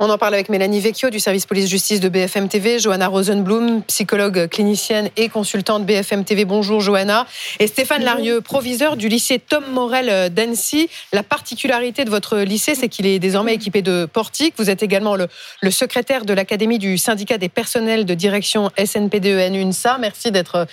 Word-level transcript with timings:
On 0.00 0.10
en 0.10 0.16
parle 0.16 0.34
avec 0.34 0.48
Mélanie 0.48 0.78
Vecchio 0.78 1.10
du 1.10 1.18
service 1.18 1.44
police-justice 1.44 1.98
de 1.98 2.08
BFM 2.08 2.48
TV, 2.48 2.78
Johanna 2.78 3.08
Rosenblum, 3.08 3.82
psychologue 3.82 4.46
clinicienne 4.46 5.10
et 5.16 5.28
consultante 5.28 5.84
BFM 5.86 6.24
TV. 6.24 6.44
Bonjour 6.44 6.80
Johanna. 6.80 7.26
Et 7.58 7.66
Stéphane 7.66 8.04
Larieux, 8.04 8.40
proviseur 8.40 8.96
du 8.96 9.08
lycée 9.08 9.40
Tom 9.40 9.64
Morel 9.72 10.32
d'Annecy. 10.32 10.88
La 11.12 11.24
particularité 11.24 12.04
de 12.04 12.10
votre 12.10 12.38
lycée, 12.38 12.76
c'est 12.76 12.88
qu'il 12.88 13.06
est 13.06 13.18
désormais 13.18 13.54
équipé 13.54 13.82
de 13.82 14.06
portiques. 14.06 14.54
Vous 14.56 14.70
êtes 14.70 14.84
également 14.84 15.16
le, 15.16 15.26
le 15.62 15.70
secrétaire 15.72 16.24
de 16.24 16.32
l'Académie 16.32 16.78
du 16.78 16.96
syndicat 16.96 17.36
des 17.36 17.48
personnels 17.48 18.06
de 18.06 18.14
direction 18.14 18.70
SNPDEN 18.78 19.56
UNSA. 19.56 19.98
Merci 19.98 20.30
d'être 20.30 20.68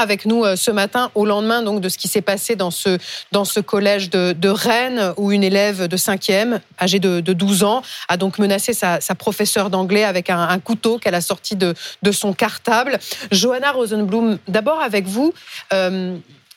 avec 0.00 0.26
nous 0.26 0.44
euh, 0.44 0.56
ce 0.56 0.72
matin 0.72 1.12
au 1.14 1.26
lendemain 1.26 1.62
donc 1.62 1.80
de 1.80 1.88
ce 1.88 1.96
qui 1.96 2.08
s'est 2.08 2.22
passé 2.22 2.56
dans 2.56 2.72
ce 2.72 2.98
dans 3.30 3.44
ce 3.44 3.60
collège 3.60 4.10
de, 4.10 4.32
de 4.36 4.48
Rennes 4.48 5.14
où 5.16 5.30
une 5.30 5.44
élève 5.44 5.86
de 5.86 5.96
5e, 5.96 6.58
âgée 6.80 6.98
de, 6.98 7.20
de 7.20 7.32
12 7.32 7.62
ans, 7.62 7.82
a 8.08 8.16
donc 8.16 8.40
menacé 8.40 8.63
sa, 8.72 8.98
professeure 9.14 9.70
d'anglais 9.70 10.04
avec 10.04 10.30
un, 10.30 10.58
couteau 10.58 10.98
qu'elle 10.98 11.14
a 11.14 11.20
sorti 11.20 11.56
de, 11.56 11.74
de, 12.02 12.12
son 12.12 12.32
cartable. 12.32 12.98
Johanna 13.30 13.72
Rosenblum, 13.72 14.38
d'abord 14.48 14.80
avec 14.80 15.06
vous. 15.06 15.34
Euh, 15.72 16.16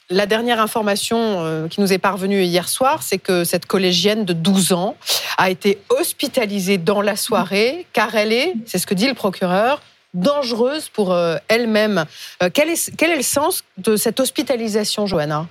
la 0.09 0.25
dernière 0.25 0.61
information 0.61 1.17
euh, 1.19 1.67
qui 1.67 1.81
nous 1.81 1.91
est 1.91 1.97
parvenue 1.97 2.41
hier 2.43 2.69
soir, 2.69 3.03
c'est 3.03 3.17
que 3.17 3.43
cette 3.43 3.65
collégienne 3.65 4.23
de 4.23 4.33
12 4.33 4.71
ans 4.71 4.95
a 5.37 5.49
été 5.49 5.79
hospitalisée 5.89 6.77
dans 6.77 7.01
la 7.01 7.15
soirée 7.15 7.85
car 7.91 8.15
elle 8.15 8.31
est, 8.31 8.53
c'est 8.65 8.79
ce 8.79 8.87
que 8.87 8.93
dit 8.93 9.07
le 9.07 9.13
procureur, 9.13 9.81
dangereuse 10.13 10.87
pour 10.87 11.11
euh, 11.11 11.35
elle-même. 11.49 12.05
Quel, 12.53 12.69
est, 12.69 12.95
quel 12.95 13.11
est 13.11 13.17
le 13.17 13.21
sens 13.21 13.63
de 13.77 13.97
cette 13.97 14.19
hospitalisation, 14.19 15.05
Johanna? 15.05 15.47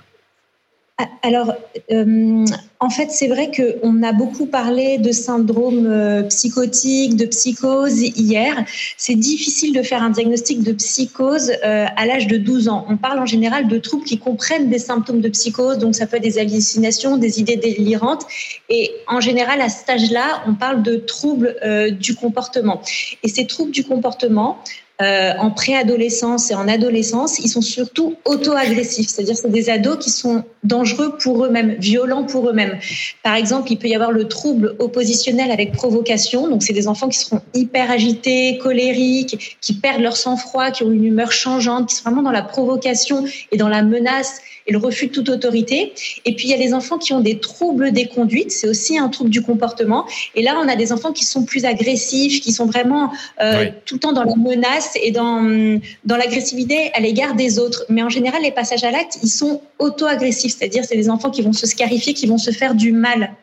Alors, 1.21 1.53
euh, 1.91 2.45
en 2.79 2.89
fait, 2.89 3.11
c'est 3.11 3.27
vrai 3.27 3.51
qu'on 3.51 4.01
a 4.01 4.13
beaucoup 4.13 4.47
parlé 4.47 4.97
de 4.97 5.11
syndrome 5.11 5.85
euh, 5.85 6.23
psychotique, 6.23 7.15
de 7.15 7.27
psychose 7.27 8.01
hier. 8.01 8.65
C'est 8.97 9.13
difficile 9.13 9.75
de 9.75 9.83
faire 9.83 10.01
un 10.01 10.09
diagnostic 10.09 10.63
de 10.63 10.71
psychose 10.71 11.51
euh, 11.63 11.85
à 11.95 12.05
l'âge 12.07 12.25
de 12.25 12.37
12 12.37 12.67
ans. 12.69 12.83
On 12.89 12.97
parle 12.97 13.19
en 13.19 13.27
général 13.27 13.67
de 13.67 13.77
troubles 13.77 14.05
qui 14.05 14.17
comprennent 14.17 14.69
des 14.69 14.79
symptômes 14.79 15.21
de 15.21 15.29
psychose, 15.29 15.77
donc 15.77 15.93
ça 15.93 16.07
peut 16.07 16.17
être 16.17 16.23
des 16.23 16.39
hallucinations, 16.39 17.17
des 17.17 17.39
idées 17.39 17.57
délirantes. 17.57 18.25
Et 18.69 18.91
en 19.07 19.19
général, 19.19 19.61
à 19.61 19.69
cet 19.69 19.89
âge-là, 19.91 20.43
on 20.47 20.55
parle 20.55 20.81
de 20.81 20.95
troubles 20.95 21.57
euh, 21.63 21.91
du 21.91 22.15
comportement. 22.15 22.81
Et 23.21 23.27
ces 23.27 23.45
troubles 23.45 23.71
du 23.71 23.83
comportement, 23.83 24.57
euh, 24.99 25.33
en 25.37 25.51
préadolescence 25.51 26.49
et 26.49 26.55
en 26.55 26.67
adolescence, 26.67 27.37
ils 27.37 27.49
sont 27.49 27.61
surtout 27.61 28.15
auto-agressifs, 28.25 29.09
c'est-à-dire 29.09 29.37
c'est 29.37 29.51
des 29.51 29.69
ados 29.69 29.99
qui 29.99 30.09
sont 30.09 30.43
dangereux 30.67 31.17
pour 31.17 31.45
eux-mêmes, 31.45 31.75
violents 31.79 32.23
pour 32.23 32.49
eux-mêmes. 32.49 32.77
Par 33.23 33.35
exemple, 33.35 33.71
il 33.71 33.77
peut 33.77 33.87
y 33.87 33.95
avoir 33.95 34.11
le 34.11 34.27
trouble 34.27 34.75
oppositionnel 34.79 35.51
avec 35.51 35.71
provocation, 35.71 36.47
donc 36.47 36.63
c'est 36.63 36.73
des 36.73 36.87
enfants 36.87 37.09
qui 37.09 37.19
seront 37.19 37.41
hyper 37.53 37.89
agités, 37.89 38.57
colériques, 38.57 39.57
qui 39.61 39.73
perdent 39.73 40.01
leur 40.01 40.17
sang-froid, 40.17 40.71
qui 40.71 40.83
ont 40.83 40.91
une 40.91 41.05
humeur 41.05 41.31
changeante, 41.31 41.89
qui 41.89 41.95
sont 41.95 42.03
vraiment 42.03 42.23
dans 42.23 42.31
la 42.31 42.41
provocation 42.41 43.25
et 43.51 43.57
dans 43.57 43.69
la 43.69 43.81
menace 43.81 44.41
et 44.67 44.73
le 44.73 44.77
refus 44.77 45.07
de 45.07 45.13
toute 45.13 45.29
autorité. 45.29 45.93
Et 46.25 46.35
puis 46.35 46.47
il 46.47 46.51
y 46.51 46.53
a 46.53 46.57
les 46.57 46.73
enfants 46.73 46.97
qui 46.97 47.13
ont 47.13 47.21
des 47.21 47.39
troubles 47.39 47.91
des 47.91 48.05
conduites, 48.05 48.51
c'est 48.51 48.67
aussi 48.67 48.97
un 48.97 49.07
trouble 49.09 49.29
du 49.29 49.41
comportement. 49.41 50.05
Et 50.35 50.43
là, 50.43 50.59
on 50.61 50.67
a 50.67 50.75
des 50.75 50.91
enfants 50.91 51.13
qui 51.13 51.25
sont 51.25 51.45
plus 51.45 51.65
agressifs, 51.65 52.41
qui 52.41 52.51
sont 52.51 52.65
vraiment 52.65 53.11
euh, 53.41 53.63
oui. 53.63 53.71
tout 53.85 53.95
le 53.95 53.99
temps 53.99 54.11
dans 54.11 54.23
la 54.23 54.35
menace 54.35 54.97
et 55.01 55.11
dans, 55.11 55.79
dans 56.03 56.17
l'agressivité 56.17 56.91
à 56.93 56.99
l'égard 56.99 57.35
des 57.35 57.59
autres. 57.59 57.85
Mais 57.89 58.03
en 58.03 58.09
général, 58.09 58.41
les 58.43 58.51
passages 58.51 58.83
à 58.83 58.91
l'acte, 58.91 59.19
ils 59.23 59.29
sont 59.29 59.61
auto-agressifs, 59.79 60.56
c'est-à-dire 60.57 60.83
c'est 60.85 60.97
des 60.97 61.09
enfants 61.09 61.29
qui 61.29 61.41
vont 61.41 61.53
se 61.53 61.67
scarifier, 61.67 62.13
qui 62.13 62.27
vont 62.27 62.37
se 62.37 62.51
faire 62.51 62.75
du 62.75 62.91
mal. 62.91 63.33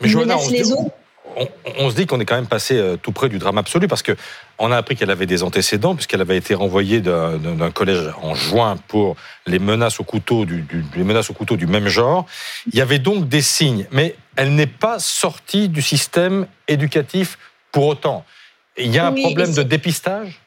Mais 0.00 0.08
Johanna, 0.08 0.36
on 0.38 0.48
les 0.48 0.72
autres 0.72 0.92
on, 1.36 1.48
on, 1.78 1.90
se 1.90 1.94
dit 1.94 2.06
qu'on 2.06 2.20
est 2.20 2.24
quand 2.24 2.36
même 2.36 2.46
passé 2.46 2.76
euh, 2.76 2.96
tout 2.96 3.12
près 3.12 3.28
du 3.28 3.38
drame 3.38 3.58
absolu 3.58 3.86
parce 3.88 4.02
que 4.02 4.16
on 4.58 4.72
a 4.72 4.76
appris 4.76 4.96
qu'elle 4.96 5.10
avait 5.10 5.26
des 5.26 5.42
antécédents 5.42 5.94
puisqu'elle 5.94 6.20
avait 6.20 6.36
été 6.36 6.54
renvoyée 6.54 7.00
d'un 7.00 7.70
collège 7.70 8.12
en 8.22 8.34
juin 8.34 8.76
pour 8.88 9.16
les 9.46 9.58
menaces 9.58 10.00
au 10.00 10.04
couteau 10.04 10.44
du, 10.44 10.62
du, 10.62 10.84
les 10.96 11.04
menaces 11.04 11.30
au 11.30 11.34
couteau 11.34 11.56
du 11.56 11.66
même 11.66 11.88
genre. 11.88 12.26
Il 12.72 12.78
y 12.78 12.80
avait 12.80 12.98
donc 12.98 13.28
des 13.28 13.42
signes, 13.42 13.86
mais 13.92 14.16
elle 14.36 14.54
n'est 14.54 14.66
pas 14.66 14.98
sortie 14.98 15.68
du 15.68 15.82
système 15.82 16.46
éducatif 16.66 17.38
pour 17.72 17.86
autant. 17.86 18.24
Il 18.76 18.92
y 18.92 18.98
a 18.98 19.06
un 19.06 19.12
oui, 19.12 19.22
problème 19.22 19.52
de 19.52 19.62
dépistage? 19.62 20.40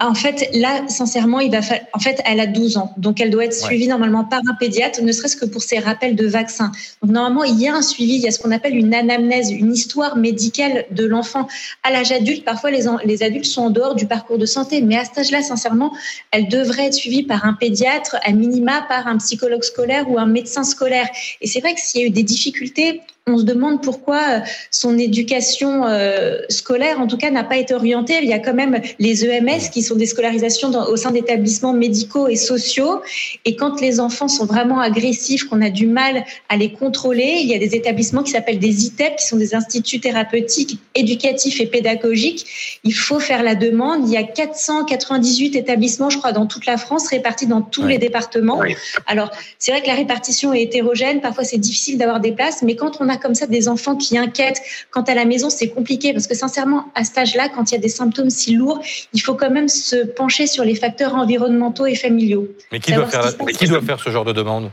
En 0.00 0.14
fait, 0.14 0.48
là, 0.54 0.82
sincèrement, 0.88 1.40
il 1.40 1.50
va. 1.50 1.60
En 1.92 1.98
fait, 1.98 2.20
elle 2.24 2.40
a 2.40 2.46
12 2.46 2.78
ans, 2.78 2.94
donc 2.96 3.20
elle 3.20 3.30
doit 3.30 3.44
être 3.44 3.54
suivie 3.54 3.82
ouais. 3.84 3.88
normalement 3.88 4.24
par 4.24 4.40
un 4.50 4.54
pédiatre, 4.54 5.02
ne 5.02 5.12
serait-ce 5.12 5.36
que 5.36 5.44
pour 5.44 5.62
ses 5.62 5.78
rappels 5.78 6.16
de 6.16 6.26
vaccins. 6.26 6.72
Donc 7.02 7.12
normalement, 7.12 7.44
il 7.44 7.60
y 7.60 7.68
a 7.68 7.74
un 7.74 7.82
suivi, 7.82 8.14
il 8.14 8.22
y 8.22 8.28
a 8.28 8.30
ce 8.30 8.38
qu'on 8.38 8.52
appelle 8.52 8.74
une 8.74 8.94
anamnèse, 8.94 9.50
une 9.50 9.72
histoire 9.72 10.16
médicale 10.16 10.86
de 10.90 11.04
l'enfant 11.04 11.46
à 11.82 11.90
l'âge 11.90 12.10
adulte. 12.10 12.44
Parfois, 12.44 12.70
les, 12.70 12.84
les 13.04 13.22
adultes 13.22 13.44
sont 13.44 13.62
en 13.62 13.70
dehors 13.70 13.94
du 13.94 14.06
parcours 14.06 14.38
de 14.38 14.46
santé, 14.46 14.80
mais 14.80 14.96
à 14.96 15.04
cet 15.04 15.18
âge-là, 15.18 15.42
sincèrement, 15.42 15.92
elle 16.30 16.48
devrait 16.48 16.86
être 16.86 16.94
suivie 16.94 17.22
par 17.22 17.44
un 17.44 17.52
pédiatre, 17.52 18.16
à 18.22 18.32
minima 18.32 18.82
par 18.88 19.06
un 19.08 19.18
psychologue 19.18 19.62
scolaire 19.62 20.10
ou 20.10 20.18
un 20.18 20.26
médecin 20.26 20.64
scolaire. 20.64 21.08
Et 21.42 21.46
c'est 21.46 21.60
vrai 21.60 21.74
que 21.74 21.80
s'il 21.80 22.00
y 22.00 22.04
a 22.04 22.06
eu 22.06 22.10
des 22.10 22.22
difficultés, 22.22 23.02
on 23.26 23.38
se 23.38 23.44
demande 23.44 23.82
pourquoi 23.82 24.18
euh, 24.18 24.40
son 24.70 24.98
éducation 24.98 25.86
euh, 25.86 26.38
scolaire, 26.48 27.00
en 27.00 27.06
tout 27.06 27.16
cas, 27.16 27.30
n'a 27.30 27.44
pas 27.44 27.58
été 27.58 27.74
orientée. 27.74 28.18
Il 28.22 28.28
y 28.28 28.32
a 28.32 28.38
quand 28.38 28.54
même 28.54 28.80
les 28.98 29.24
EMS 29.24 29.70
qui 29.72 29.82
sont 29.82 29.94
des 29.94 30.06
scolarisations 30.06 30.70
dans, 30.70 30.86
au 30.86 30.96
sein 30.96 31.10
d'établissements 31.10 31.72
médicaux 31.72 32.28
et 32.28 32.36
sociaux. 32.36 33.02
Et 33.44 33.56
quand 33.56 33.80
les 33.80 34.00
enfants 34.00 34.28
sont 34.28 34.46
vraiment 34.46 34.80
agressifs, 34.80 35.44
qu'on 35.44 35.60
a 35.60 35.70
du 35.70 35.86
mal 35.86 36.24
à 36.48 36.56
les 36.56 36.72
contrôler, 36.72 37.40
il 37.42 37.48
y 37.48 37.54
a 37.54 37.58
des 37.58 37.74
établissements 37.74 38.22
qui 38.22 38.32
s'appellent 38.32 38.58
des 38.58 38.86
ITEP, 38.86 39.16
qui 39.16 39.26
sont 39.26 39.36
des 39.36 39.54
instituts 39.54 40.00
thérapeutiques, 40.00 40.78
éducatifs 40.94 41.60
et 41.60 41.66
pédagogiques. 41.66 42.80
Il 42.84 42.94
faut 42.94 43.20
faire 43.20 43.42
la 43.42 43.54
demande. 43.54 44.08
Il 44.08 44.12
y 44.12 44.16
a 44.16 44.22
498 44.22 45.56
établissements, 45.56 46.10
je 46.10 46.18
crois, 46.18 46.32
dans 46.32 46.46
toute 46.46 46.64
la 46.64 46.78
France, 46.78 47.08
répartis 47.08 47.46
dans 47.46 47.60
tous 47.60 47.82
oui. 47.82 47.92
les 47.92 47.98
départements. 47.98 48.60
Oui. 48.60 48.74
Alors, 49.06 49.30
c'est 49.58 49.72
vrai 49.72 49.82
que 49.82 49.88
la 49.88 49.94
répartition 49.94 50.54
est 50.54 50.62
hétérogène. 50.62 51.20
Parfois, 51.20 51.44
c'est 51.44 51.58
difficile 51.58 51.98
d'avoir 51.98 52.20
des 52.20 52.32
places, 52.32 52.62
mais 52.62 52.76
quand 52.76 53.00
on 53.00 53.09
a 53.10 53.16
comme 53.16 53.34
ça 53.34 53.46
des 53.46 53.68
enfants 53.68 53.96
qui 53.96 54.16
inquiètent. 54.16 54.62
Quand 54.90 55.08
à 55.08 55.14
la 55.14 55.24
maison, 55.26 55.50
c'est 55.50 55.68
compliqué 55.68 56.12
parce 56.12 56.26
que 56.26 56.34
sincèrement, 56.34 56.86
à 56.94 57.04
cet 57.04 57.18
âge-là, 57.18 57.48
quand 57.48 57.70
il 57.70 57.74
y 57.74 57.78
a 57.78 57.80
des 57.80 57.88
symptômes 57.88 58.30
si 58.30 58.54
lourds, 58.54 58.80
il 59.12 59.20
faut 59.20 59.34
quand 59.34 59.50
même 59.50 59.68
se 59.68 60.06
pencher 60.06 60.46
sur 60.46 60.64
les 60.64 60.74
facteurs 60.74 61.14
environnementaux 61.14 61.86
et 61.86 61.94
familiaux. 61.94 62.48
Mais 62.72 62.80
qui, 62.80 62.92
doit 62.92 63.06
faire, 63.06 63.32
mais 63.44 63.52
qui 63.52 63.66
doit 63.66 63.82
faire 63.82 64.00
ce 64.00 64.10
genre 64.10 64.24
de 64.24 64.32
demande? 64.32 64.70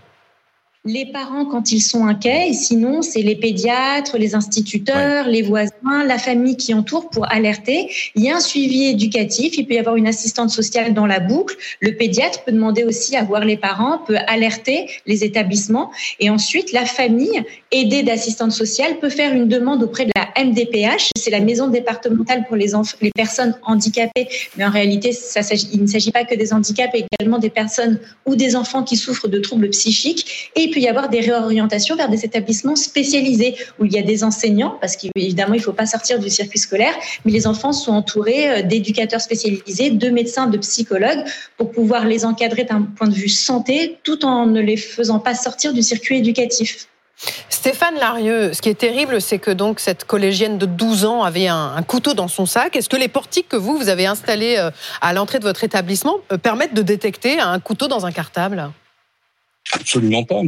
Les 0.88 1.06
parents 1.06 1.46
quand 1.46 1.72
ils 1.72 1.82
sont 1.82 2.06
inquiets, 2.06 2.50
et 2.50 2.54
sinon 2.54 3.02
c'est 3.02 3.22
les 3.22 3.36
pédiatres, 3.36 4.18
les 4.18 4.36
instituteurs, 4.36 5.26
ouais. 5.26 5.32
les 5.32 5.42
voisins, 5.42 6.04
la 6.06 6.18
famille 6.18 6.56
qui 6.56 6.74
entoure 6.74 7.10
pour 7.10 7.32
alerter. 7.32 7.90
Il 8.16 8.24
y 8.24 8.30
a 8.30 8.38
un 8.38 8.40
suivi 8.40 8.86
éducatif, 8.86 9.58
il 9.58 9.68
peut 9.68 9.74
y 9.74 9.78
avoir 9.78 9.98
une 9.98 10.08
assistante 10.08 10.50
sociale 10.50 10.94
dans 10.94 11.06
la 11.06 11.20
boucle. 11.20 11.56
Le 11.82 11.92
pédiatre 11.96 12.44
peut 12.44 12.52
demander 12.52 12.84
aussi 12.84 13.16
à 13.16 13.24
voir 13.24 13.44
les 13.44 13.58
parents, 13.58 14.00
peut 14.00 14.18
alerter 14.28 14.90
les 15.06 15.24
établissements 15.24 15.92
et 16.20 16.30
ensuite 16.30 16.72
la 16.72 16.86
famille 16.86 17.44
aidée 17.72 18.04
d'assistante 18.04 18.54
sociale 18.54 19.00
peut 19.00 19.10
faire 19.10 19.34
une 19.34 19.48
demande 19.48 19.84
auprès 19.84 20.06
de 20.06 20.12
la 20.16 20.28
MDPH, 20.42 21.10
c'est 21.18 21.32
la 21.32 21.42
maison 21.42 21.68
départementale 21.68 22.46
pour 22.48 22.56
les, 22.56 22.72
les 23.02 23.12
personnes 23.12 23.56
handicapées, 23.64 24.28
mais 24.56 24.66
en 24.66 24.70
réalité 24.70 25.12
ça, 25.12 25.42
il 25.74 25.82
ne 25.82 25.88
s'agit 25.88 26.12
pas 26.12 26.24
que 26.24 26.36
des 26.36 26.54
handicaps, 26.54 26.94
également 26.94 27.40
des 27.40 27.50
personnes 27.50 28.00
ou 28.26 28.36
des 28.36 28.56
enfants 28.56 28.84
qui 28.84 28.96
souffrent 28.96 29.28
de 29.28 29.40
troubles 29.40 29.70
psychiques 29.70 30.52
et 30.56 30.64
il 30.64 30.72
peut 30.72 30.77
y 30.80 30.88
avoir 30.88 31.10
des 31.10 31.20
réorientations 31.20 31.96
vers 31.96 32.10
des 32.10 32.26
établissements 32.26 32.76
spécialisés 32.76 33.56
où 33.80 33.86
il 33.86 33.94
y 33.94 33.98
a 33.98 34.02
des 34.02 34.24
enseignants, 34.24 34.78
parce 34.82 34.96
qu'évidemment, 34.96 35.54
il 35.54 35.60
ne 35.60 35.64
faut 35.64 35.74
pas 35.74 35.86
sortir 35.86 36.20
du 36.20 36.30
circuit 36.30 36.60
scolaire, 36.60 36.94
mais 37.26 37.32
les 37.32 37.48
enfants 37.48 37.74
sont 37.74 37.94
entourés 37.94 38.50
euh, 38.50 38.62
d'éducateurs 38.62 39.22
spécialisés, 39.22 39.92
de 39.92 40.10
médecins, 40.10 40.48
de 40.48 40.58
psychologues, 40.58 41.24
pour 41.58 41.72
pouvoir 41.72 42.06
les 42.06 42.26
encadrer 42.26 42.64
d'un 42.64 42.82
point 42.84 43.08
de 43.08 43.14
vue 43.14 43.30
santé, 43.30 43.98
tout 44.04 44.26
en 44.26 44.46
ne 44.46 44.62
les 44.62 44.78
faisant 44.78 45.20
pas 45.20 45.36
sortir 45.36 45.74
du 45.74 45.82
circuit 45.82 46.18
éducatif. 46.18 46.88
Stéphane 47.50 47.96
Larieux, 47.96 48.54
ce 48.54 48.62
qui 48.62 48.70
est 48.70 48.78
terrible, 48.78 49.20
c'est 49.20 49.40
que 49.40 49.50
donc 49.50 49.80
cette 49.80 50.06
collégienne 50.06 50.58
de 50.58 50.68
12 50.68 51.06
ans 51.06 51.24
avait 51.24 51.48
un, 51.48 51.74
un 51.76 51.82
couteau 51.82 52.14
dans 52.14 52.28
son 52.28 52.46
sac. 52.46 52.76
Est-ce 52.76 52.90
que 52.90 52.96
les 52.96 53.08
portiques 53.08 53.50
que 53.50 53.56
vous, 53.56 53.78
vous 53.78 53.90
avez 53.90 54.06
installés 54.06 54.56
euh, 54.58 54.70
à 55.02 55.14
l'entrée 55.14 55.40
de 55.40 55.44
votre 55.44 55.64
établissement 55.64 56.18
euh, 56.32 56.38
permettent 56.38 56.76
de 56.76 56.84
détecter 56.84 57.40
un 57.40 57.60
couteau 57.60 57.88
dans 57.88 58.06
un 58.06 58.12
cartable? 58.12 58.70
Absolument 59.74 60.24
pas. 60.24 60.42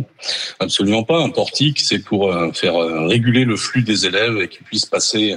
Absolument 0.59 1.03
pas. 1.03 1.19
Un 1.19 1.29
portique, 1.29 1.79
c'est 1.79 1.99
pour 1.99 2.31
euh, 2.31 2.51
faire 2.53 2.75
euh, 2.75 3.07
réguler 3.07 3.45
le 3.45 3.57
flux 3.57 3.81
des 3.81 4.05
élèves 4.05 4.37
et 4.37 4.47
qu'ils 4.47 4.63
puissent 4.63 4.85
passer 4.85 5.35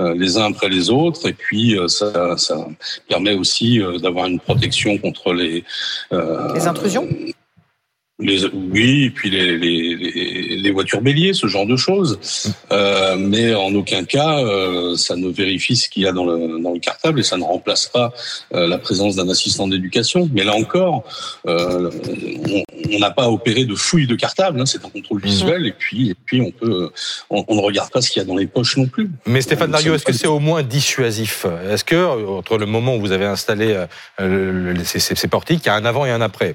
euh, 0.00 0.14
les 0.14 0.36
uns 0.36 0.50
après 0.50 0.68
les 0.68 0.90
autres. 0.90 1.28
Et 1.28 1.32
puis, 1.32 1.76
ça, 1.88 2.36
ça 2.36 2.66
permet 3.08 3.34
aussi 3.34 3.80
d'avoir 4.02 4.26
une 4.26 4.40
protection 4.40 4.98
contre 4.98 5.32
les... 5.32 5.64
Les 6.12 6.66
intrusions? 6.66 7.08
Les, 8.20 8.46
oui, 8.46 9.06
et 9.06 9.10
puis 9.10 9.28
les, 9.28 9.58
les, 9.58 10.56
les, 10.56 10.70
voitures 10.70 11.00
béliers, 11.00 11.32
ce 11.32 11.48
genre 11.48 11.66
de 11.66 11.74
choses. 11.74 12.20
Euh, 12.70 13.16
mais 13.18 13.52
en 13.56 13.74
aucun 13.74 14.04
cas, 14.04 14.38
euh, 14.38 14.94
ça 14.94 15.16
ne 15.16 15.28
vérifie 15.28 15.74
ce 15.74 15.88
qu'il 15.88 16.04
y 16.04 16.06
a 16.06 16.12
dans 16.12 16.24
le, 16.24 16.62
dans 16.62 16.70
le 16.70 16.78
cartable 16.78 17.18
et 17.18 17.24
ça 17.24 17.36
ne 17.36 17.42
remplace 17.42 17.88
pas 17.88 18.12
euh, 18.54 18.68
la 18.68 18.78
présence 18.78 19.16
d'un 19.16 19.28
assistant 19.28 19.66
d'éducation. 19.66 20.30
Mais 20.32 20.44
là 20.44 20.54
encore, 20.54 21.02
euh, 21.48 21.90
on 22.92 22.98
n'a 23.00 23.10
pas 23.10 23.28
opéré 23.28 23.64
de 23.64 23.74
fouille 23.74 24.06
de 24.06 24.14
cartable. 24.14 24.60
Hein, 24.60 24.66
c'est 24.66 24.84
un 24.84 24.90
contrôle 24.90 25.18
mhm. 25.18 25.24
visuel 25.26 25.66
et 25.66 25.72
puis 25.72 26.10
et 26.10 26.14
puis 26.14 26.40
on 26.40 26.52
peut, 26.52 26.90
on, 27.30 27.44
on 27.48 27.56
ne 27.56 27.62
regarde 27.62 27.90
pas 27.90 28.00
ce 28.00 28.10
qu'il 28.10 28.22
y 28.22 28.24
a 28.24 28.28
dans 28.28 28.36
les 28.36 28.46
poches 28.46 28.76
non 28.76 28.86
plus. 28.86 29.10
Mais 29.26 29.40
Stéphane 29.40 29.72
Dario, 29.72 29.92
est-ce 29.92 30.04
que 30.04 30.12
c'est 30.12 30.28
au 30.28 30.38
moins 30.38 30.62
dissuasif? 30.62 31.46
Est-ce 31.68 31.82
que 31.82 32.28
entre 32.28 32.58
le 32.58 32.66
moment 32.66 32.94
où 32.94 33.00
vous 33.00 33.10
avez 33.10 33.26
installé 33.26 33.76
ces, 34.84 35.00
ces 35.00 35.28
portiques, 35.28 35.62
il 35.64 35.66
y 35.66 35.70
a 35.70 35.74
un 35.74 35.84
avant 35.84 36.06
et 36.06 36.12
un 36.12 36.20
après? 36.20 36.54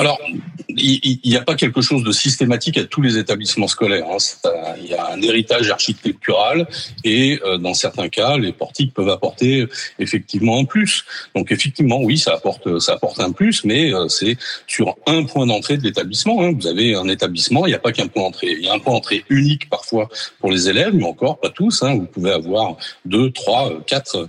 alors, 0.00 0.18
il 0.68 1.20
n'y 1.24 1.36
a 1.36 1.42
pas 1.42 1.54
quelque 1.54 1.82
chose 1.82 2.02
de 2.04 2.12
systématique 2.12 2.78
à 2.78 2.84
tous 2.84 3.02
les 3.02 3.18
établissements 3.18 3.68
scolaires. 3.68 4.06
Hein. 4.10 4.16
Il 4.82 4.86
y 4.86 4.94
a 4.94 5.12
un 5.12 5.20
héritage 5.20 5.70
architectural 5.70 6.66
et 7.04 7.38
euh, 7.44 7.58
dans 7.58 7.74
certains 7.74 8.08
cas, 8.08 8.38
les 8.38 8.52
portiques 8.52 8.94
peuvent 8.94 9.08
apporter 9.10 9.66
effectivement 9.98 10.58
un 10.58 10.64
plus. 10.64 11.04
Donc 11.34 11.52
effectivement, 11.52 12.00
oui, 12.00 12.18
ça 12.18 12.34
apporte, 12.34 12.78
ça 12.78 12.94
apporte 12.94 13.20
un 13.20 13.32
plus, 13.32 13.64
mais 13.64 13.92
euh, 13.92 14.08
c'est 14.08 14.36
sur 14.66 14.96
un 15.06 15.24
point 15.24 15.46
d'entrée 15.46 15.76
de 15.76 15.82
l'établissement. 15.82 16.42
Hein. 16.42 16.52
Vous 16.58 16.66
avez 16.66 16.94
un 16.94 17.08
établissement, 17.08 17.66
il 17.66 17.70
n'y 17.70 17.76
a 17.76 17.78
pas 17.78 17.92
qu'un 17.92 18.06
point 18.06 18.22
d'entrée. 18.22 18.54
Il 18.58 18.64
y 18.64 18.68
a 18.68 18.72
un 18.72 18.78
point 18.78 18.94
d'entrée 18.94 19.24
unique 19.28 19.68
parfois 19.68 20.08
pour 20.40 20.50
les 20.50 20.68
élèves, 20.68 20.94
mais 20.94 21.04
encore 21.04 21.40
pas 21.40 21.50
tous. 21.50 21.82
Hein. 21.82 21.96
Vous 21.96 22.06
pouvez 22.06 22.30
avoir 22.30 22.76
deux, 23.04 23.30
trois, 23.30 23.70
quatre, 23.86 24.28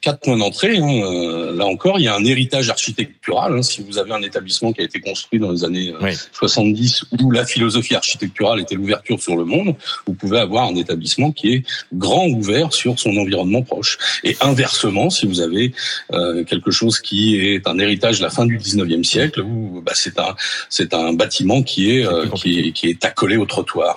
quatre 0.00 0.20
points 0.20 0.36
d'entrée. 0.36 0.78
Euh, 0.78 1.54
là 1.54 1.66
encore, 1.66 1.98
il 1.98 2.04
y 2.04 2.08
a 2.08 2.14
un 2.14 2.24
héritage 2.24 2.68
architectural. 2.68 3.62
Si 3.64 3.82
vous 3.82 3.98
avez 3.98 4.12
un 4.12 4.22
établissement 4.22 4.72
qui 4.72 4.80
a 4.80 4.84
été 4.84 5.00
construit 5.06 5.38
dans 5.38 5.52
les 5.52 5.64
années 5.64 5.94
70 6.32 7.04
euh, 7.12 7.16
où 7.22 7.30
la 7.30 7.46
philosophie 7.46 7.94
architecturale 7.94 8.60
était 8.60 8.74
l'ouverture 8.74 9.20
sur 9.20 9.36
le 9.36 9.44
monde, 9.44 9.76
vous 10.06 10.14
pouvez 10.14 10.38
avoir 10.38 10.64
un 10.64 10.74
établissement 10.74 11.30
qui 11.30 11.54
est 11.54 11.62
grand 11.94 12.26
ouvert 12.26 12.72
sur 12.72 12.98
son 12.98 13.16
environnement 13.16 13.62
proche. 13.62 13.98
Et 14.24 14.36
inversement, 14.40 15.08
si 15.10 15.26
vous 15.26 15.40
avez 15.40 15.72
euh, 16.12 16.44
quelque 16.44 16.70
chose 16.70 16.98
qui 17.00 17.38
est 17.40 17.68
un 17.68 17.78
héritage 17.78 18.18
de 18.18 18.24
la 18.24 18.30
fin 18.30 18.46
du 18.46 18.58
19e 18.58 19.04
siècle, 19.04 19.40
où 19.42 19.80
bah, 19.84 19.92
c'est 19.94 20.18
un 20.18 20.34
c'est 20.68 20.92
un 20.92 21.12
bâtiment 21.12 21.62
qui 21.62 21.96
est, 21.96 22.06
euh, 22.06 22.26
qui 22.30 22.58
est 22.58 22.72
qui 22.72 22.88
est 22.88 23.04
accolé 23.04 23.36
au 23.36 23.46
trottoir. 23.46 23.96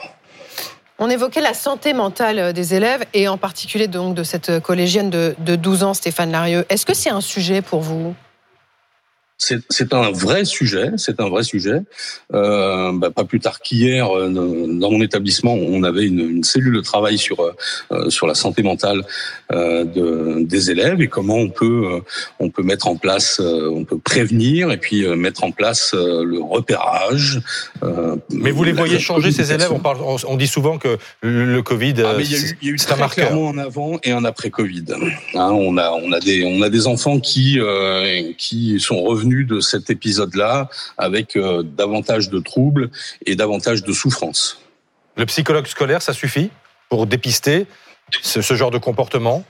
On 1.00 1.10
évoquait 1.10 1.42
la 1.42 1.54
santé 1.54 1.94
mentale 1.94 2.52
des 2.52 2.74
élèves 2.74 3.06
et 3.14 3.30
en 3.30 3.38
particulier 3.38 3.88
donc 3.88 4.16
de 4.16 4.24
cette 4.24 4.60
collégienne 4.60 5.10
de, 5.10 5.34
de 5.40 5.56
12 5.56 5.84
ans, 5.84 5.94
Stéphane 5.94 6.32
Larieux. 6.32 6.66
Est-ce 6.70 6.86
que 6.86 6.94
c'est 6.94 7.10
un 7.10 7.22
sujet 7.22 7.62
pour 7.62 7.80
vous? 7.80 8.14
C'est 9.40 9.94
un 9.94 10.12
vrai 10.12 10.46
sujet, 10.46 10.92
c'est 10.98 11.20
un 11.22 11.30
vrai 11.30 11.44
sujet. 11.44 11.82
Euh, 12.34 12.92
bah, 12.94 13.10
pas 13.10 13.24
plus 13.24 13.40
tard 13.40 13.60
qu'hier, 13.62 14.16
euh, 14.16 14.30
dans 14.30 14.92
mon 14.92 15.02
établissement, 15.02 15.54
on 15.54 15.84
avait 15.84 16.06
une, 16.06 16.20
une 16.20 16.44
cellule 16.44 16.76
de 16.76 16.82
travail 16.82 17.18
sur 17.18 17.40
euh, 17.92 18.10
sur 18.10 18.28
la 18.28 18.36
santé 18.36 18.62
mentale 18.62 19.04
euh, 19.52 19.84
de, 19.86 20.44
des 20.44 20.72
élèves 20.72 21.02
et 21.02 21.08
comment 21.08 21.38
on 21.38 21.50
peut 21.50 21.84
euh, 21.92 22.00
on 22.40 22.50
peut 22.50 22.64
mettre 22.64 22.88
en 22.88 22.98
place, 22.98 23.40
on 23.40 23.86
peut 23.86 23.98
prévenir 23.98 24.72
et 24.72 24.78
puis 24.78 25.08
mettre 25.16 25.44
en 25.44 25.52
place 25.52 25.94
le 25.94 26.40
repérage. 26.42 27.42
Mais 28.32 28.52
vous 28.52 28.64
les 28.64 28.74
voyez 28.74 29.00
changer 29.00 29.32
ces 29.32 29.52
élèves? 29.54 29.72
On, 29.72 29.80
parle, 29.80 30.00
on 30.02 30.38
dit 30.38 30.48
souvent 30.48 30.78
que 30.78 30.98
le 31.22 31.62
Covid, 31.62 31.96
ah, 32.06 32.16
il 32.20 32.32
y 32.32 32.36
a 32.36 32.38
eu, 32.38 32.58
y 32.62 32.68
a 32.68 32.72
eu 32.72 32.76
très 32.76 33.08
clairement 33.10 33.48
en 33.48 33.58
avant 33.58 34.00
et 34.04 34.14
en 34.14 34.24
après 34.24 34.50
Covid. 34.50 34.86
Hein, 35.36 35.52
on 35.52 35.78
a 35.78 35.92
on 35.92 36.12
a 36.12 36.20
des 36.20 36.44
on 36.46 36.62
a 36.62 36.70
des 36.70 36.88
enfants 36.88 37.20
qui 37.20 37.60
qui 38.38 38.80
sont 38.80 39.02
revenus 39.02 39.29
de 39.46 39.60
cet 39.60 39.90
épisode-là 39.90 40.70
avec 40.98 41.36
euh, 41.36 41.64
davantage 41.64 42.30
de 42.30 42.40
troubles 42.40 42.90
et 43.26 43.36
davantage 43.36 43.84
de 43.84 43.94
souffrances. 43.94 44.62
Le 45.18 45.26
psychologue 45.26 45.68
scolaire, 45.68 46.02
ça 46.02 46.14
suffit 46.14 46.50
pour 46.90 47.06
dépister 47.08 47.68
ce, 48.22 48.42
ce 48.42 48.54
genre 48.56 48.72
de 48.72 48.78
comportement? 48.78 49.44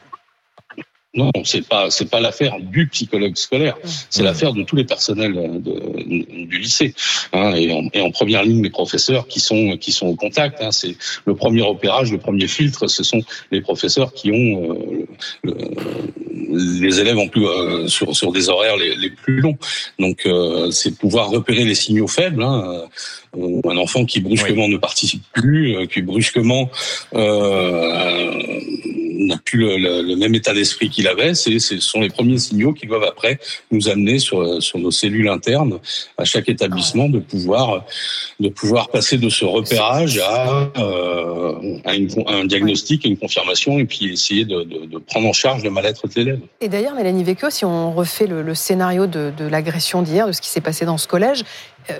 Non, 1.15 1.31
c'est 1.43 1.67
pas 1.67 1.89
c'est 1.89 2.07
pas 2.07 2.19
l'affaire 2.19 2.57
du 2.61 2.85
psychologue 2.87 3.35
scolaire, 3.35 3.75
c'est 4.11 4.21
l'affaire 4.21 4.53
de 4.53 4.61
tous 4.61 4.75
les 4.75 4.83
personnels 4.83 5.33
de, 5.33 6.45
du 6.45 6.59
lycée 6.59 6.93
hein, 7.33 7.51
et, 7.55 7.73
en, 7.73 7.89
et, 7.93 8.01
en, 8.01 8.11
première 8.11 8.43
ligne 8.43 8.61
les 8.61 8.69
professeurs 8.69 9.27
qui 9.27 9.39
sont 9.39 9.75
qui 9.77 9.91
sont 9.91 10.05
au 10.05 10.15
contact. 10.15 10.61
Hein, 10.61 10.71
c'est 10.71 10.95
le 11.25 11.33
premier 11.33 11.63
opérage, 11.63 12.11
le 12.11 12.19
premier 12.19 12.47
filtre, 12.47 12.85
ce 12.85 13.01
sont 13.03 13.23
les 13.49 13.59
professeurs 13.59 14.13
qui 14.13 14.31
ont 14.31 14.71
euh, 14.71 15.07
le, 15.43 15.55
les 16.79 16.99
élèves 16.99 17.17
en 17.17 17.27
plus 17.27 17.47
euh, 17.47 17.87
sur 17.87 18.15
sur 18.15 18.31
des 18.31 18.49
horaires 18.49 18.77
les, 18.77 18.95
les 18.95 19.09
plus 19.09 19.39
longs. 19.39 19.57
Donc 19.97 20.27
euh, 20.27 20.69
c'est 20.69 20.95
pouvoir 20.95 21.29
repérer 21.31 21.63
les 21.63 21.75
signaux 21.75 22.07
faibles. 22.07 22.43
Hein, 22.43 22.83
un 23.33 23.77
enfant 23.77 24.05
qui 24.05 24.21
brusquement 24.21 24.67
ne 24.67 24.77
participe 24.77 25.23
plus, 25.33 25.87
qui 25.87 26.01
brusquement 26.01 26.69
n'a 29.19 29.37
plus 29.37 29.59
le, 29.59 30.15
même 30.15 30.33
état 30.35 30.53
d'esprit 30.53 30.89
qu'il 30.89 31.07
avait. 31.07 31.35
C'est, 31.35 31.59
ce 31.59 31.79
sont 31.79 32.01
les 32.01 32.09
premiers 32.09 32.39
signaux 32.39 32.73
qui 32.73 32.87
doivent 32.87 33.03
après 33.03 33.39
nous 33.71 33.89
amener 33.89 34.19
sur, 34.19 34.61
sur 34.61 34.79
nos 34.79 34.91
cellules 34.91 35.29
internes 35.29 35.79
à 36.17 36.25
chaque 36.25 36.49
établissement 36.49 37.09
de 37.09 37.19
pouvoir 37.19 37.85
de 38.39 38.49
pouvoir 38.49 38.89
passer 38.89 39.17
de 39.17 39.29
ce 39.29 39.45
repérage 39.45 40.19
à, 40.19 40.71
euh, 40.77 41.79
un 41.85 42.45
diagnostic, 42.45 43.05
une 43.05 43.17
confirmation, 43.17 43.79
et 43.79 43.85
puis 43.85 44.13
essayer 44.13 44.45
de, 44.45 44.63
de, 44.63 44.97
prendre 44.97 45.27
en 45.27 45.33
charge 45.33 45.63
le 45.63 45.69
mal-être 45.69 46.07
de 46.07 46.13
l'élève. 46.15 46.39
Et 46.61 46.69
d'ailleurs, 46.69 46.95
Mélanie 46.95 47.23
Vecchio, 47.23 47.49
si 47.49 47.65
on 47.65 47.93
refait 47.93 48.27
le, 48.27 48.55
scénario 48.55 49.07
de, 49.07 49.31
de 49.37 49.45
l'agression 49.45 50.01
d'hier, 50.01 50.27
de 50.27 50.31
ce 50.31 50.41
qui 50.41 50.49
s'est 50.49 50.61
passé 50.61 50.85
dans 50.85 50.97
ce 50.97 51.07
collège, 51.07 51.43
euh, 51.89 51.93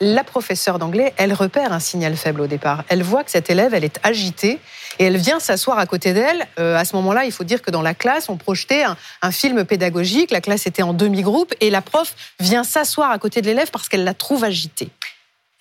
la 0.00 0.24
professeure 0.24 0.78
d'anglais, 0.78 1.12
elle 1.18 1.34
repère 1.34 1.72
un 1.72 1.78
signal 1.78 2.16
faible 2.16 2.40
au 2.40 2.46
départ. 2.46 2.84
Elle 2.88 3.02
voit 3.02 3.22
que 3.22 3.30
cette 3.30 3.50
élève, 3.50 3.74
elle 3.74 3.84
est 3.84 4.00
agitée 4.02 4.58
et 4.98 5.04
elle 5.04 5.18
vient 5.18 5.40
s'asseoir 5.40 5.78
à 5.78 5.84
côté 5.84 6.14
d'elle. 6.14 6.46
Euh, 6.58 6.76
à 6.76 6.86
ce 6.86 6.96
moment-là, 6.96 7.26
il 7.26 7.32
faut 7.32 7.44
dire 7.44 7.60
que 7.60 7.70
dans 7.70 7.82
la 7.82 7.94
classe, 7.94 8.30
on 8.30 8.36
projetait 8.36 8.82
un, 8.82 9.30
film 9.30 9.64
pédagogique. 9.64 10.30
La 10.30 10.40
classe 10.40 10.66
était 10.66 10.82
en 10.82 10.94
demi-groupe 10.94 11.54
et 11.60 11.68
la 11.68 11.82
prof 11.82 12.14
vient 12.40 12.64
s'asseoir 12.64 13.10
à 13.10 13.18
côté 13.18 13.42
de 13.42 13.46
l'élève 13.46 13.70
parce 13.70 13.88
qu'elle 13.88 14.04
la 14.04 14.14
trouve 14.14 14.42
agitée. 14.42 14.88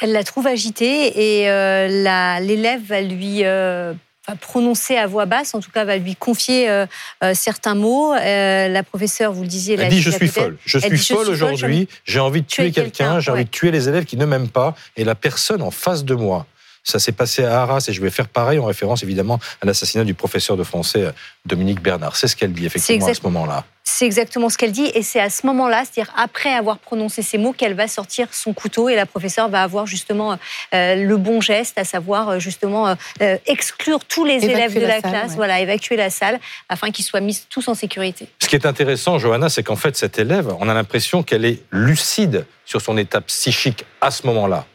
Elle 0.02 0.14
la 0.14 0.24
trouve 0.24 0.48
agitée 0.48 1.42
et 1.42 1.50
euh, 1.50 2.40
l'élève 2.40 2.82
va 2.82 3.02
lui 3.02 3.44
euh, 3.44 3.94
prononcer 4.36 4.98
à 4.98 5.08
voix 5.08 5.26
basse, 5.26 5.54
en 5.54 5.60
tout 5.60 5.72
cas 5.72 5.86
va 5.86 5.98
lui 5.98 6.16
confier 6.16 6.70
euh, 6.70 6.86
euh, 7.24 7.34
certains 7.34 7.76
mots. 7.76 8.14
Euh, 8.14 8.68
la 8.68 8.84
professeure, 8.84 9.32
vous 9.32 9.44
le 9.44 9.48
disiez, 9.48 9.78
elle 9.80 9.90
dit 9.90 10.02
je 10.02 10.12
suis 10.12 10.28
folle, 10.28 10.58
je 10.66 10.78
suis 10.78 10.98
folle 10.98 11.30
aujourd'hui, 11.30 11.88
j'ai 12.06 12.20
envie 12.20 12.42
de 12.42 12.48
tuer 12.48 12.72
quelqu'un, 12.72 13.20
j'ai 13.20 13.32
envie 13.32 13.46
de 13.46 13.50
tuer 13.50 13.72
les 13.72 13.90
élèves 13.90 14.06
qui 14.06 14.18
ne 14.18 14.26
m'aiment 14.26 14.50
pas 14.50 14.76
et 14.98 15.04
la 15.04 15.16
personne 15.16 15.62
en 15.62 15.72
face 15.72 16.06
de 16.06 16.16
moi. 16.16 16.46
Ça 16.84 17.00
s'est 17.00 17.12
passé 17.12 17.44
à 17.44 17.62
Arras 17.62 17.86
et 17.88 17.94
je 17.94 18.02
vais 18.02 18.10
faire 18.10 18.28
pareil 18.28 18.60
en 18.60 18.66
référence 18.66 19.04
évidemment 19.04 19.40
à 19.62 19.66
l'assassinat 19.66 20.04
du 20.04 20.14
professeur 20.14 20.58
de 20.58 20.64
français 20.64 21.06
euh, 21.06 21.12
Dominique 21.46 21.82
Bernard. 21.82 22.16
C'est 22.16 22.28
ce 22.28 22.36
qu'elle 22.36 22.54
dit 22.54 22.66
effectivement 22.66 23.08
à 23.08 23.14
ce 23.14 23.24
moment-là. 23.24 23.66
C'est 23.92 24.06
exactement 24.06 24.50
ce 24.50 24.58
qu'elle 24.58 24.72
dit 24.72 24.90
et 24.94 25.02
c'est 25.02 25.20
à 25.20 25.30
ce 25.30 25.46
moment-là, 25.48 25.84
c'est-à-dire 25.84 26.14
après 26.16 26.54
avoir 26.54 26.78
prononcé 26.78 27.22
ces 27.22 27.38
mots, 27.38 27.54
qu'elle 27.54 27.74
va 27.74 27.88
sortir 27.88 28.28
son 28.32 28.54
couteau 28.54 28.88
et 28.88 28.96
la 28.96 29.06
professeure 29.06 29.50
va 29.50 29.64
avoir 29.64 29.88
justement 29.88 30.38
euh, 30.74 30.96
le 30.96 31.18
bon 31.18 31.42
geste, 31.42 31.78
à 31.78 31.84
savoir 31.84 32.30
euh, 32.30 32.40
justement 32.40 32.96
euh, 33.22 33.38
exclure 33.48 34.06
tous 34.06 34.26
les 34.26 34.46
élèves 34.46 34.76
de 34.76 34.86
la, 34.86 35.02
classe, 35.02 35.36
voilà, 35.36 35.60
évacuer 35.60 35.96
la 35.96 36.10
salle 36.10 36.40
afin 36.70 36.92
qu'ils 36.92 37.04
soient 37.04 37.20
mis 37.20 37.42
tous 37.50 37.68
en 37.68 37.74
sécurité. 37.74 38.28
Ce 38.42 38.48
qui 38.48 38.56
est 38.56 38.66
intéressant, 38.66 39.18
Johanna, 39.18 39.50
c'est 39.50 39.64
qu'en 39.64 39.76
fait 39.76 39.98
cette 39.98 40.20
élève, 40.20 40.54
on 40.60 40.70
a 40.70 40.74
l'impression 40.74 41.24
qu'elle 41.24 41.44
est 41.44 41.64
lucide 41.72 42.46
sur 42.66 42.82
son 42.82 42.98
état 42.98 43.22
psychique 43.22 43.86
à 44.02 44.12
ce 44.12 44.26
moment-là. 44.28 44.66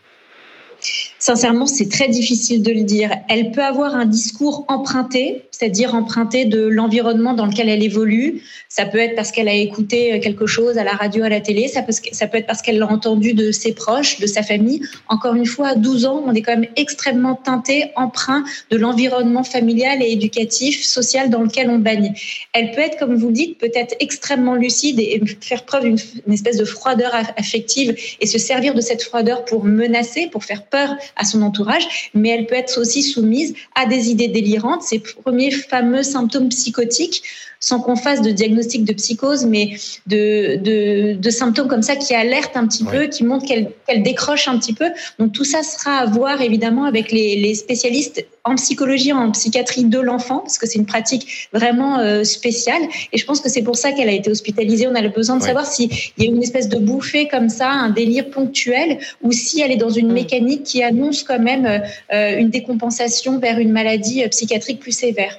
Sincèrement, 1.26 1.64
c'est 1.64 1.88
très 1.88 2.09
difficile 2.09 2.62
de 2.62 2.71
le 2.71 2.83
dire. 2.83 3.11
Elle 3.31 3.50
peut 3.50 3.64
avoir 3.64 3.95
un 3.95 4.04
discours 4.04 4.66
emprunté, 4.69 5.45
c'est-à-dire 5.50 5.95
emprunté 5.95 6.45
de 6.45 6.66
l'environnement 6.66 7.33
dans 7.33 7.47
lequel 7.47 7.71
elle 7.71 7.83
évolue. 7.83 8.43
Ça 8.69 8.85
peut 8.85 8.99
être 8.99 9.16
parce 9.16 9.31
qu'elle 9.31 9.49
a 9.49 9.54
écouté 9.54 10.21
quelque 10.21 10.47
chose 10.47 10.76
à 10.76 10.85
la 10.85 10.93
radio, 10.93 11.25
à 11.25 11.31
la 11.31 11.40
télé. 11.40 11.66
Ça 11.66 11.81
peut, 11.81 11.93
ça 11.93 12.26
peut 12.26 12.37
être 12.37 12.47
parce 12.47 12.61
qu'elle 12.61 12.76
l'a 12.76 12.93
entendu 12.93 13.33
de 13.33 13.52
ses 13.52 13.73
proches, 13.73 14.21
de 14.21 14.26
sa 14.26 14.43
famille. 14.43 14.83
Encore 15.09 15.35
une 15.35 15.47
fois, 15.47 15.69
à 15.69 15.75
12 15.76 16.04
ans, 16.04 16.23
on 16.26 16.35
est 16.35 16.43
quand 16.43 16.59
même 16.59 16.69
extrêmement 16.76 17.37
teinté, 17.37 17.87
emprunt 17.97 18.45
de 18.69 18.76
l'environnement 18.76 19.45
familial 19.45 20.02
et 20.02 20.11
éducatif, 20.12 20.85
social 20.85 21.31
dans 21.31 21.40
lequel 21.40 21.71
on 21.71 21.78
baigne. 21.78 22.12
Elle 22.52 22.73
peut 22.73 22.83
être, 22.83 22.99
comme 22.99 23.16
vous 23.16 23.28
le 23.28 23.33
dites, 23.33 23.57
peut-être 23.57 23.95
extrêmement 23.99 24.57
lucide 24.57 25.00
et 25.00 25.23
faire 25.40 25.64
preuve 25.64 25.85
d'une 25.85 26.35
espèce 26.35 26.59
de 26.59 26.66
froideur 26.66 27.14
affective 27.38 27.97
et 28.21 28.26
se 28.26 28.37
servir 28.37 28.75
de 28.75 28.83
cette 28.83 29.02
froideur 29.02 29.47
pour 29.47 29.64
menacer, 29.64 30.26
pour 30.26 30.45
faire 30.45 30.66
peur 30.66 30.95
à 31.16 31.25
son 31.25 31.42
entourage, 31.42 32.11
mais 32.14 32.30
elle 32.30 32.47
peut 32.47 32.54
être 32.54 32.80
aussi 32.80 33.02
soumise 33.02 33.54
à 33.75 33.87
des 33.87 34.11
idées 34.11 34.28
délirantes, 34.28 34.83
ces 34.83 34.99
premiers 34.99 35.50
fameux 35.50 36.02
symptômes 36.02 36.49
psychotiques, 36.49 37.23
sans 37.61 37.80
qu'on 37.80 37.97
fasse 37.97 38.21
de 38.21 38.30
diagnostic 38.30 38.85
de 38.85 38.92
psychose, 38.92 39.47
mais 39.47 39.76
de, 40.06 40.56
de, 40.56 41.14
de 41.14 41.30
symptômes 41.30 41.68
comme 41.68 41.83
ça 41.83 41.97
qui 41.97 42.14
alertent 42.14 42.56
un 42.56 42.66
petit 42.66 42.85
peu, 42.85 43.06
qui 43.06 43.25
montrent 43.25 43.47
qu'elle 43.47 44.02
décroche 44.02 44.49
un 44.49 44.59
petit 44.59 44.75
peu. 44.75 44.90
Donc 45.18 45.33
tout 45.33 45.44
ça 45.44 45.62
sera 45.62 45.99
à 45.99 46.06
voir 46.06 46.42
évidemment 46.42 46.85
avec 46.85 47.11
les, 47.11 47.37
les 47.37 47.54
spécialistes 47.54 48.26
en 48.44 48.56
psychologie, 48.56 49.12
en 49.12 49.30
psychiatrie 49.30 49.84
de 49.84 49.98
l'enfant, 49.98 50.40
parce 50.40 50.58
que 50.58 50.66
c'est 50.66 50.78
une 50.78 50.84
pratique 50.84 51.48
vraiment 51.52 51.98
euh, 51.98 52.24
spéciale. 52.24 52.82
Et 53.12 53.18
je 53.18 53.24
pense 53.24 53.40
que 53.40 53.48
c'est 53.48 53.62
pour 53.62 53.76
ça 53.76 53.92
qu'elle 53.92 54.08
a 54.08 54.12
été 54.12 54.30
hospitalisée. 54.30 54.86
On 54.86 54.94
a 54.94 55.00
le 55.00 55.08
besoin 55.08 55.36
de 55.36 55.42
savoir 55.42 55.64
s'il 55.64 55.90
y 56.18 56.22
a 56.22 56.26
une 56.26 56.42
espèce 56.42 56.68
de 56.68 56.78
bouffée 56.78 57.26
comme 57.26 57.48
ça, 57.48 57.70
un 57.70 57.88
délire 57.88 58.28
ponctuel, 58.30 58.98
ou 59.22 59.32
si 59.32 59.62
elle 59.62 59.72
est 59.72 59.76
dans 59.76 59.90
une 59.90 60.10
mm. 60.10 60.14
mécanique 60.14 60.62
qui 60.64 60.82
annonce 60.82 61.22
quand 61.22 61.38
même 61.38 61.82
euh, 62.12 62.38
une 62.38 62.50
décompensation 62.50 63.38
vers 63.38 63.58
une 63.58 63.72
maladie 63.72 64.22
euh, 64.22 64.28
psychiatrique 64.28 64.80
plus 64.80 64.92
sévère. 64.92 65.38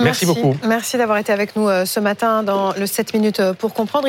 Merci, 0.00 0.26
beaucoup. 0.26 0.54
Merci 0.64 0.96
d'avoir 0.96 1.18
été 1.18 1.32
avec 1.32 1.56
nous 1.56 1.66
ce 1.84 1.98
matin 1.98 2.44
dans 2.44 2.72
le 2.72 2.86
7 2.86 3.14
minutes 3.14 3.42
pour 3.58 3.74
comprendre. 3.74 4.06